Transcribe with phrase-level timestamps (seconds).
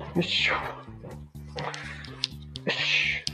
[0.00, 0.54] よいしょ。
[0.54, 0.60] よ
[2.70, 3.24] し。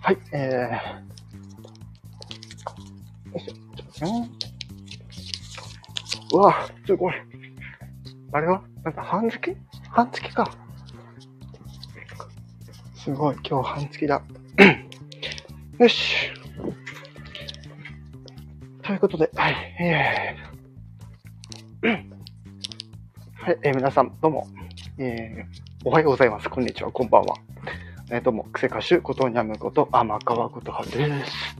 [0.00, 0.98] はい、えー。
[3.32, 3.52] よいしょ。
[3.52, 4.30] ちょっと待ってね
[6.32, 7.14] うわ、すごい。
[8.32, 9.56] あれはなんか半月？
[9.90, 10.50] 半月か。
[12.94, 14.22] すごい、今日半月だ。
[15.78, 16.32] よし。
[18.98, 24.48] ということで、はい、えー、はい、えー皆さん、どうも、
[24.98, 26.50] えー、おはようございます。
[26.50, 27.36] こんにちは、こんばんは。
[28.10, 31.56] えー、どうも、クセ歌手、ことにゃむこと、天川ことはです。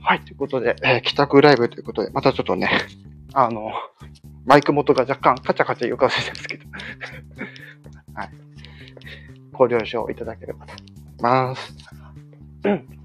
[0.00, 2.70] はい、ということで、えー帰宅ライブということで、またちょっとね、
[3.32, 3.72] あの、
[4.46, 6.64] マイク元が若干カチャカチャ言うかもしれないですけど、
[8.14, 8.30] はい。
[9.50, 11.74] ご了承いただければと思います。
[12.62, 12.97] うん。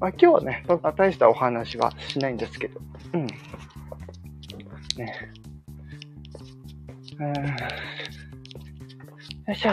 [0.00, 2.80] まあ、今日はね、そんな大したお話はしないんですけど、
[3.14, 3.26] うん。
[3.26, 3.36] ね。
[7.18, 7.26] うん。
[7.26, 7.34] よ
[9.52, 9.72] いしょ。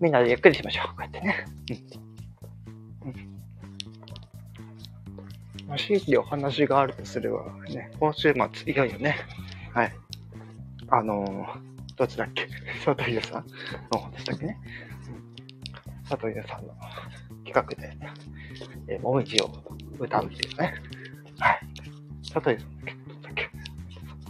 [0.00, 0.86] みんなでゆっくりしましょう。
[0.88, 1.44] こうやってね。
[3.02, 3.08] うん。
[3.08, 3.14] うん。
[5.66, 5.78] まあ、
[6.18, 9.16] お話があるとすればね、今週末、いよいよね、
[9.72, 9.92] はい。
[10.90, 12.48] あのーどっちだっけ？
[12.84, 13.46] 佐藤優さん
[13.92, 14.58] の方でしたっけね？
[15.08, 16.74] うん佐藤優さんの
[17.44, 17.96] 企画で、
[18.88, 19.50] えー、もみじを
[19.98, 20.74] 歌うっていうね。
[21.38, 21.60] はい。
[22.32, 23.50] 佐藤優さんだっけどっちだっけ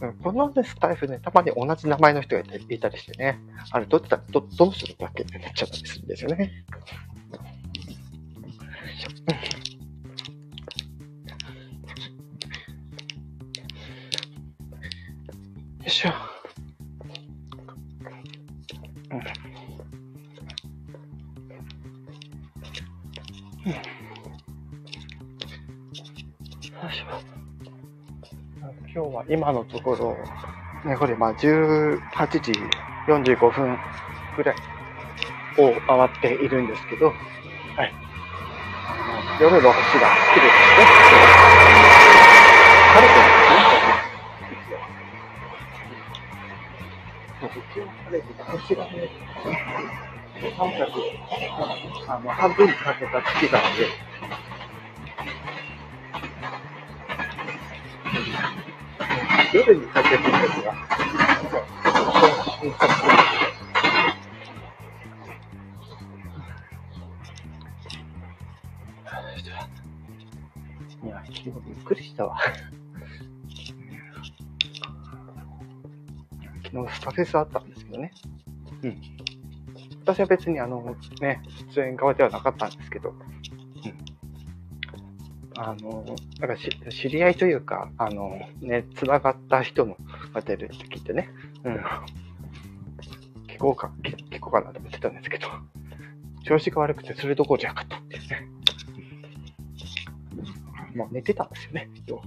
[0.03, 3.39] うんこのね、スタイフね、たまに同じ名前の人がいたりしてね、
[3.71, 6.65] あれ、どっちだ、ど、どの人だっけってなっちゃったりするんですよね。
[15.83, 16.32] よいしょ。
[29.33, 30.15] 今のところ、
[30.85, 31.99] ね、これまあ18
[32.29, 32.53] 時
[33.09, 33.79] 45分
[34.37, 34.57] ぐらい
[35.57, 37.17] を回っているんですけど、はい。
[38.87, 40.85] あの夜の星が綺麗ですね。
[42.93, 43.33] 晴れてるん
[44.51, 44.93] ですね。
[47.73, 49.09] 一応晴れてて星がね、
[50.59, 50.93] 三角、
[52.07, 54.12] あの、半分にかけた月なので、
[59.53, 60.31] 夜にかけてる時
[60.67, 60.75] は、
[71.05, 71.23] いや、
[71.67, 72.39] びっくりしたわ。
[76.65, 78.13] 昨日スタフェスあったんですけどね。
[78.83, 78.97] うん。
[80.03, 81.43] 私は別にあの、ね、
[81.75, 83.15] 出演側ではなかったんですけど、
[85.57, 86.05] あの、
[86.41, 89.97] なんかし知り合いというか、あの、ね、繋がった人の
[90.35, 91.31] 当てるって聞いてね、
[91.65, 91.75] うん。
[93.49, 95.49] 聞こうか、聞聞こうかなと思ってたんですけど、
[96.45, 98.49] 調子が悪くてそれどころじゃなかったっていうね。
[100.95, 102.21] もう寝てたんですよね、今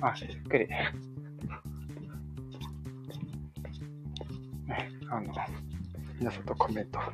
[0.00, 0.68] あ、ゆっくり。
[0.68, 0.92] ね、
[5.10, 5.34] あの、
[6.18, 6.98] 皆さんとコメント。
[6.98, 7.04] よ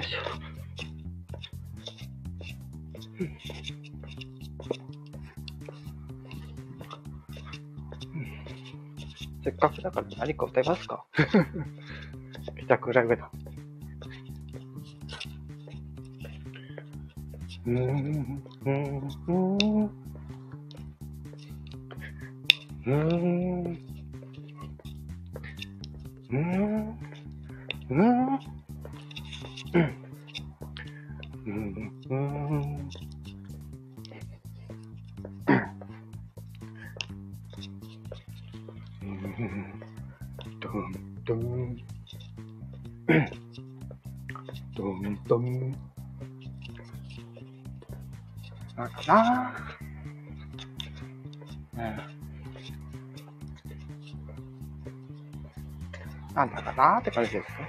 [0.00, 0.20] いしょ。
[3.20, 3.38] うん
[9.44, 11.04] せっかくだから何か歌いますか？
[12.58, 13.30] 帰宅ライブだ。
[17.66, 17.72] う
[49.06, 49.54] な
[51.74, 52.14] うん。
[56.34, 57.68] なんだかなって感じですね。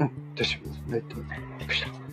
[0.00, 1.16] うん、私も、えっと、
[1.58, 2.03] びっくりした。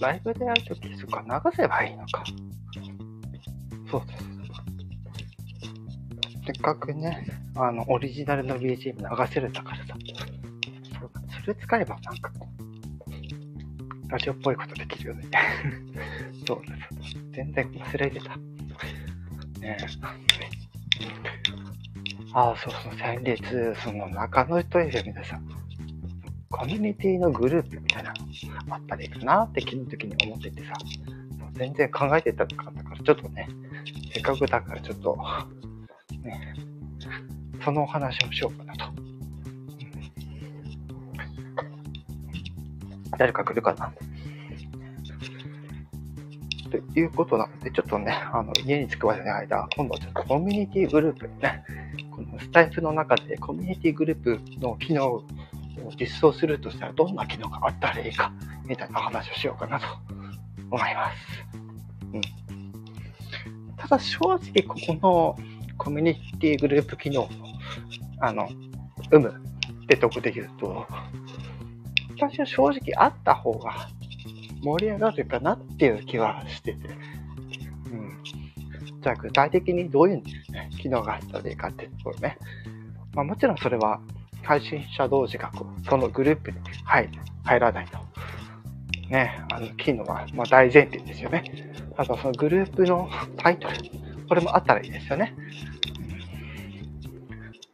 [0.00, 2.24] ライブでやるとき、そっか、流せばいいのか。
[3.90, 4.24] そうです。
[6.46, 9.94] せっかくね、あの、オリジナルの BGM 流せるんだからさ。
[11.40, 12.30] それ使えばなんか
[14.08, 15.24] ラジオっぽいことできるよね。
[16.46, 16.72] そうで
[17.06, 17.16] す。
[17.32, 18.36] 全然忘れてた。
[18.36, 18.42] ね
[19.62, 19.76] え。
[22.32, 23.42] ああ、そうそう、先日、
[23.82, 25.40] その中野人 FM でさ、
[26.50, 27.80] コミュニティのグループ
[28.76, 30.74] あったらいいかなって昨日の時に思っててさ、
[31.54, 33.48] 全然考えてたかったから、ちょっとね、
[34.12, 35.16] せっかくだからちょっと、
[36.22, 36.54] ね、
[37.64, 38.84] そのお話をしようかなと。
[43.18, 43.92] 誰か来るかな
[46.70, 51.64] ということなので、ちょっとね、あの、家に着くまでの間、今度はちょっとコミュニティグループね、
[52.10, 55.24] このスタイフの中でコミュニティグループの機能を
[55.98, 58.32] 実装するとしたらどんな機能があったらいいか、
[58.68, 59.86] みたいな話をしようかなと
[60.70, 61.16] 思います。
[62.12, 62.20] うん。
[63.76, 65.48] ただ正直ここの
[65.78, 67.28] コミュニティグループ機能の、
[68.20, 68.48] あの、
[69.12, 70.86] 有無ってとこで言うと、
[72.16, 73.88] 私は正直あった方が
[74.62, 76.88] 盛り上がるかなっていう気はしてて。
[76.88, 78.22] うん。
[79.00, 80.16] じゃあ具体的にどういう、
[80.52, 82.36] ね、機能があったらいいかっていうところね。
[83.14, 84.00] まあもちろんそれは
[84.42, 87.08] 配信者同士がこうそのグループに入
[87.44, 87.98] 入らないと。
[89.10, 91.44] ね、あの機能はまあ大前提ですよね。
[91.96, 93.74] あとそのグループのタイトル。
[94.28, 95.34] これもあったらいいですよね。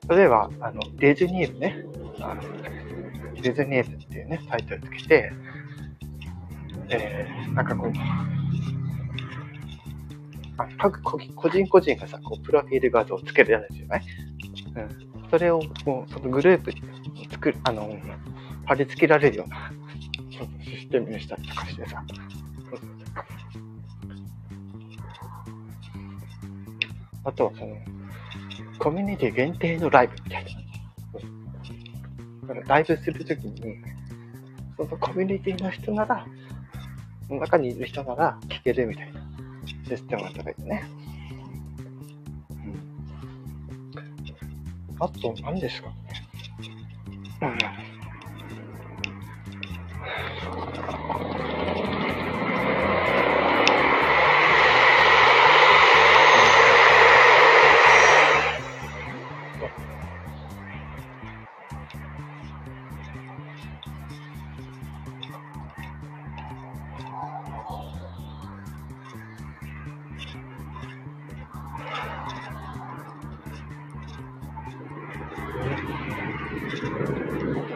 [0.08, 1.84] 例えば、あの、ディズニー部ね。
[2.20, 2.42] あの
[3.42, 5.32] ディズニー部っていうね、タイトルつけて、
[6.90, 7.92] えー、なんかこう、
[10.56, 14.02] あ各個人個人がさ、こう、プロフィール画像をつけるやつですよね。
[14.76, 14.80] う
[15.26, 15.28] ん。
[15.30, 17.96] それを、こう、そのグループに作る、あの、
[18.66, 19.72] 貼り付けられるような、
[20.62, 22.04] システムにしたりとかしてさ。
[27.24, 27.74] あとはその、
[28.78, 30.50] コミュニティ限定のライブみたいな。
[32.48, 33.78] だからライブするときに、
[34.76, 36.26] そのコミュニティの人なら、
[37.28, 39.20] その中にいる人なら聞けるみたいな
[39.88, 40.84] システムが高いよね。
[42.50, 42.54] う
[44.96, 44.98] ん。
[45.00, 45.94] あと、何ですかね。
[47.40, 47.46] う
[47.90, 47.93] ん。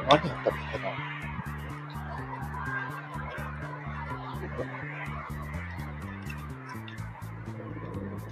[0.08, 0.88] 何やったっけな。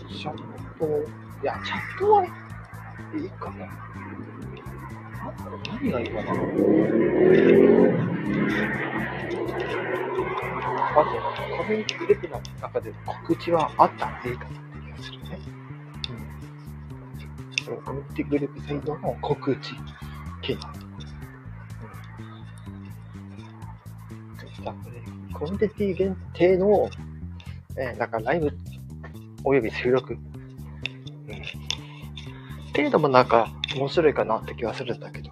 [0.09, 0.35] チャッ
[0.79, 0.87] ト、
[1.43, 2.29] いや、チャットはい
[3.27, 3.69] いかな。
[5.69, 6.33] 何がいいかな。
[10.95, 11.11] まず、
[11.59, 15.39] コミュニティグループの中で告知はあったらいいかなって気がするね。
[17.69, 17.83] うん。
[17.83, 19.75] コミュニティグループサイドの告知
[20.41, 20.86] 機能。
[25.33, 26.89] コミュニティ限定の、
[27.77, 28.57] え、なんかライブ
[29.45, 30.23] および収録、うん、っ
[32.73, 35.31] ていうのもなんか面白いかなって気はするんだけど、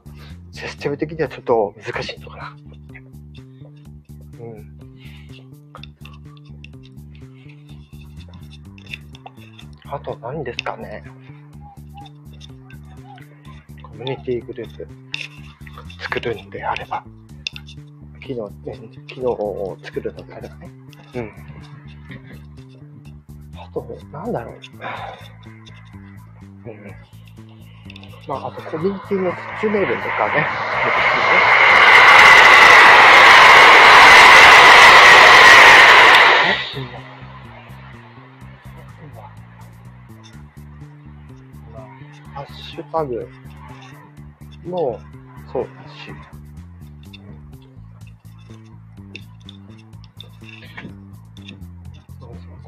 [0.52, 2.56] システム的にはちょっと難しいのかな。
[4.40, 4.74] うん。
[9.86, 11.04] あと何ですかね。
[13.82, 14.88] コミュニティグループ
[16.00, 17.04] 作るんであれば。
[18.24, 20.70] 機能、ね、機能を作るのであればね。
[21.14, 21.30] うん。
[23.56, 24.54] あと、なんだろう。
[26.66, 26.94] うん。
[28.26, 30.46] まあ、あと、コミュニティの包めるとかね。
[42.34, 43.28] ハッシュタグ
[44.64, 44.98] も
[45.52, 45.68] そう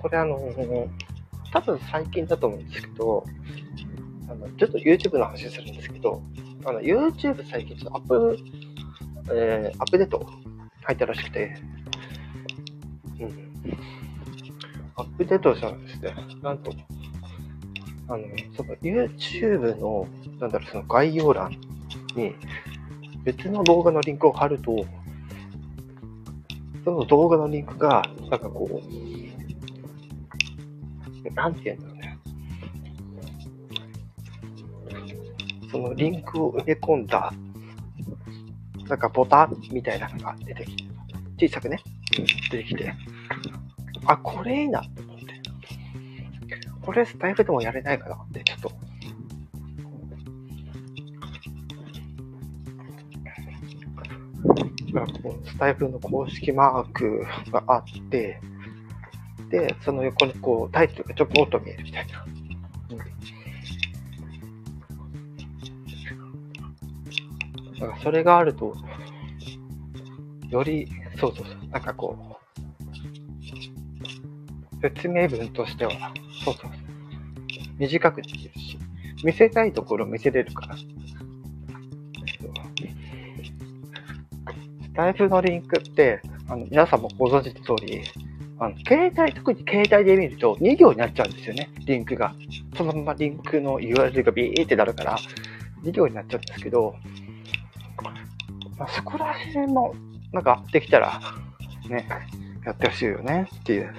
[0.07, 0.39] これあの、
[1.53, 3.25] 多分最近だと思うんですけど、
[4.29, 6.23] あの、ちょっと YouTube の話するんですけど、
[6.65, 8.39] あの、YouTube 最近ちょっとアップ、
[9.33, 10.25] えー、アップデート
[10.85, 11.57] 入ったらしくて、
[13.19, 13.51] うん。
[14.95, 16.71] アップデートしたらですね、なんと、
[18.07, 18.25] あの、
[18.57, 20.07] その YouTube の、
[20.39, 21.51] なんだろう、その概要欄
[22.15, 22.33] に
[23.25, 24.87] 別の動画のリンクを貼ると、
[26.85, 29.17] その動画のリンクが、なんかこう、
[31.31, 32.19] なんて言うんだろうね。
[35.71, 37.33] そのリンクを埋め込んだ、
[38.89, 40.85] なんかボタンみたいなのが出てきて、
[41.49, 41.83] 小さくね、
[42.51, 42.95] 出てきて、
[44.07, 45.27] あ、これいいなって思って。
[46.81, 48.71] これスタイフでもやれないかなって、ちょっと。
[55.45, 58.41] スタイフの公式マークがあって、
[59.81, 62.27] その横にこうタイトルがちょっと見えるみたいな。
[67.81, 68.75] だからそれがあると、
[70.49, 70.89] より、
[71.21, 72.23] そうそうそう、なんかこう、
[74.81, 75.93] 説明文としては、
[76.45, 76.71] そうそう、
[77.79, 78.79] 短くできるし、
[79.25, 80.77] 見せたいところ見せれるから。
[80.77, 80.87] ス
[84.95, 88.03] タイフのリンクって、あの皆さんもご存知の通り、
[88.59, 92.35] あの携帯、特に携帯で見ると2行になっちゃうんですよね、リンクが。
[92.77, 95.19] そのままリンクの URL がビーってなるから、
[95.83, 96.95] 2行になっちゃうんですけど、
[98.79, 99.95] まあ、そこら辺も、
[100.33, 101.21] なんかできたら、
[101.89, 102.07] ね、
[102.65, 103.95] やってほしいよねっていう。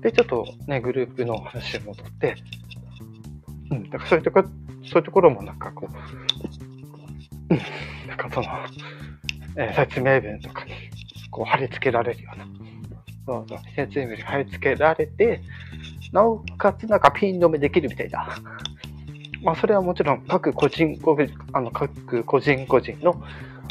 [0.00, 2.36] で、ちょっとね、グループの話に戻って、
[3.70, 5.94] うん、だからそういうとこ、そういうところもなんかこう、
[7.50, 7.58] うん、
[8.08, 8.46] なんかその、
[9.56, 10.72] えー、説明文とかに、
[11.30, 12.46] こう貼り付けられるような、
[13.26, 15.40] そうそう、説明文に貼り付けられて、
[16.12, 18.28] なおかつなんかピン止めできるみたいな、
[19.42, 20.98] まあ、それはもちろん各個人、
[21.52, 23.22] あの各個人個人の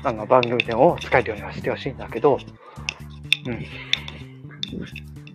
[0.03, 2.37] あの番組でも使えるようにはしてほしいんだけど、
[3.47, 3.65] うん。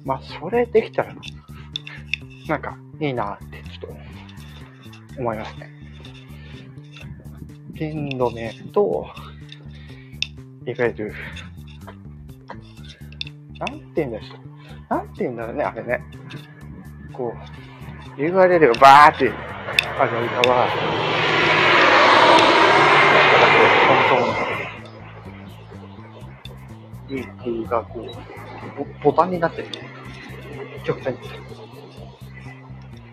[0.05, 1.15] まあ、それできたら、
[2.49, 3.97] なんかいいなってちょっ
[5.15, 5.71] と思いますね。
[7.75, 9.07] ピン止めと、
[10.69, 11.15] いわゆる、
[13.59, 14.95] なんて言うんでしょう。
[14.95, 16.03] なんて言うんだろうね、あれね。
[17.11, 17.33] こ
[18.19, 19.33] う、URL がバーって
[19.99, 20.69] ある間は、
[27.09, 28.05] トントンリンクがこう、
[29.03, 29.69] ボタンになってる。
[30.85, 31.19] 極端に。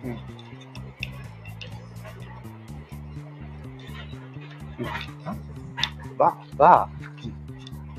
[0.03, 0.11] うん。
[0.11, 0.19] うん。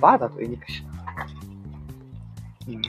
[0.00, 1.26] バー、だと言いにくいしな。
[2.68, 2.82] うん。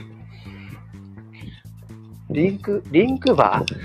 [2.30, 3.76] リンク、リンクバー？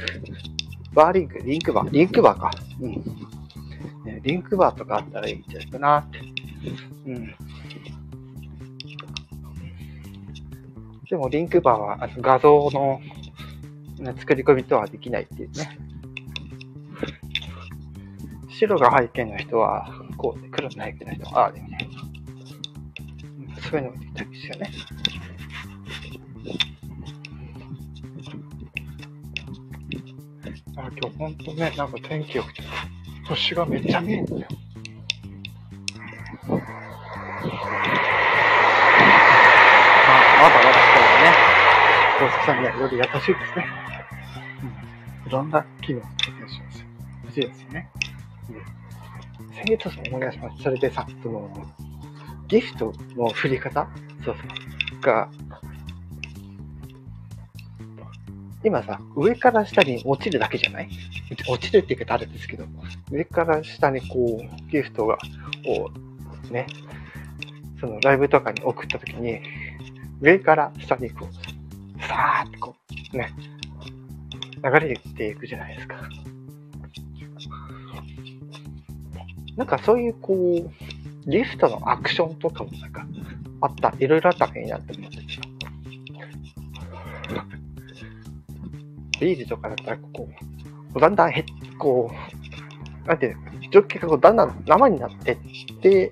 [0.94, 2.52] バーリンク、リンクバー、リンクバーか。
[2.82, 2.92] うん。
[4.06, 6.20] ね、リンクバーとかあったらいいんじゃないかなって。
[7.08, 7.36] うん。
[11.10, 13.00] でも、リンクバーはあの画像の、
[14.18, 15.78] 作り込みとはできないっていうね。
[18.50, 21.62] 白が背景の人は、こうで、黒の背景の人は、ああで。
[23.74, 24.72] そういうのもできたんですよね。
[30.78, 32.62] あ、今日ほんとね、なんか天気良くて、
[33.28, 34.48] 星がめっちゃ見えるんだよ。
[36.48, 36.60] ま
[40.50, 41.34] だまだ今日はね、
[42.20, 43.66] 大月さんにはより優しいですね。
[44.62, 45.30] うん。
[45.30, 46.86] いろんな機能を提供します。
[47.24, 47.90] 欲しいですよね。
[49.40, 49.56] うん。
[49.56, 50.62] 先月さ、思い出します。
[50.62, 51.50] それでさ、その、
[52.54, 53.88] ギフトの振り方？
[54.24, 54.44] そうそ
[54.98, 55.02] う。
[55.02, 55.28] が、
[58.64, 60.90] 今さ、上から下に落ちるだけじゃない？
[61.50, 62.66] 落ちるって言い方あるんですけど、
[63.10, 65.18] 上から下にこう、ギフトが、
[65.66, 65.90] を、
[66.52, 66.68] ね、
[67.82, 69.40] そのライブとかに送った時に、
[70.22, 72.76] 上から下にこう、さーってこ
[73.16, 73.34] う、ね、
[74.64, 75.96] 流れていくじゃないですか。
[79.58, 80.83] なんかそういうこう、
[81.28, 83.06] ギフトのアクションとかもなんか
[83.62, 85.44] あった、いろいろあったらいいなって思ってですよ。
[89.20, 90.28] ビールとかだったら、こ
[90.96, 91.46] う、だんだんへ
[91.78, 92.12] こ
[93.06, 95.38] う、なんていうの、ジョッキがこうだんだん生になってっ
[95.82, 96.12] て、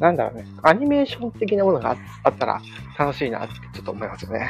[0.00, 2.60] なんだろうね、アニメーション的なものがあったら
[2.98, 4.48] 楽しいなってちょっと思いますよね。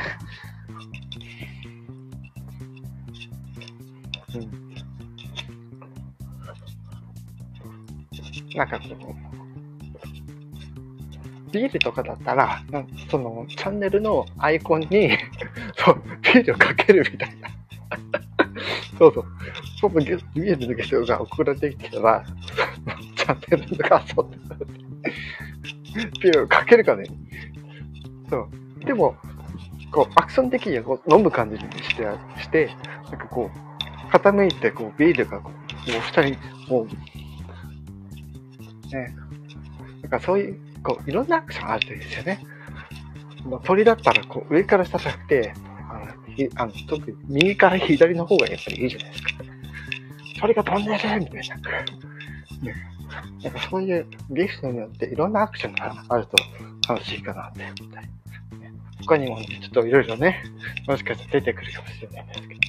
[4.34, 4.71] うん。
[8.54, 9.32] なんかこう、
[11.52, 12.62] ビールとかだったら、
[13.10, 15.16] そのチャンネルのアイコンに
[15.76, 17.48] そう、ビールをかけるみたいな。
[18.98, 19.24] そうそう。
[19.80, 22.24] そのビールのゲストが送られてきたら、
[23.16, 24.30] チャンネルがそう
[26.20, 27.04] ビールをかけるかね。
[28.30, 28.84] そう。
[28.84, 29.16] でも、
[29.90, 32.06] こう、アクション的にこう飲む感じにして、
[32.40, 32.70] して、
[33.10, 35.50] なんかこう、傾いて、こう、ビールがこ
[35.88, 36.36] う、もう下に、
[36.68, 36.88] もう、
[38.94, 39.14] ね。
[40.02, 42.40] なんかそういう、こう、いろんなアクションあるといいですよね。
[43.64, 45.52] 鳥だったら、こう、上から下じゃなくて、
[45.86, 49.30] あの、あの特に右から左の方がやっぱりいいじゃないですか。
[50.40, 51.56] 鳥が飛んでるみたいな。
[51.56, 52.92] ね。
[53.42, 56.36] なんかそういうギフトによっていろんなアクションがあると
[56.88, 58.08] 楽しいかなって思ったり。
[59.02, 60.42] 他にもね、ちょっといろいろね、
[60.86, 62.60] もしかしたら出てくるかもしれないですけど。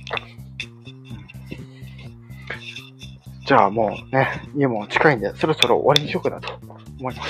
[3.46, 6.54] じゃあもうね、家も近いんで、そろそろ終わりにしようかなと
[7.00, 7.30] 思います。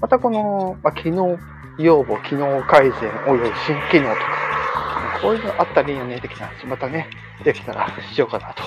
[0.00, 1.38] またこの、まあ、機能
[1.78, 7.08] 要望、機能改善、および新機能とか、こういうのあったらいいよね、的な話、またね、
[7.44, 8.62] できたらしようかなと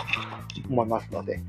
[0.70, 1.40] 思いますので、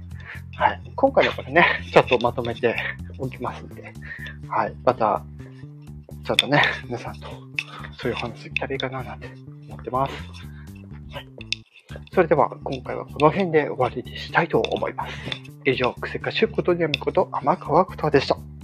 [0.56, 0.92] はい。
[0.94, 2.76] 今回のこれね、ちょっとまとめて
[3.18, 3.94] おきますんで、
[4.48, 4.74] はい。
[4.84, 5.24] また、
[6.24, 7.28] ちょっとね、皆さんと
[7.98, 9.28] そういう話できたらいいかななんて
[9.68, 10.12] 思ってます。
[11.12, 11.45] はい。
[12.12, 15.14] それでは、今回はこの辺で終わりにしたいと思います。
[15.64, 18.55] 以上、クセカシュことにゃむこと、天川ことでした。